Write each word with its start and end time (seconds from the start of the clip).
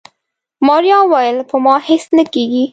ماريا 0.67 0.97
وويل 1.05 1.37
په 1.49 1.55
ما 1.63 1.75
هيڅ 1.87 2.03
نه 2.17 2.23
کيږي. 2.33 2.63